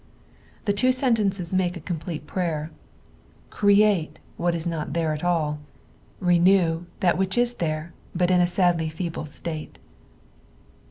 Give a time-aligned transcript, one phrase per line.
[0.65, 2.71] The two sentences make a complete prayer.
[3.51, 5.59] "Greatt" what is not tliere at all;"
[6.23, 9.77] rmew" that which is there, but in a sadly feeble state.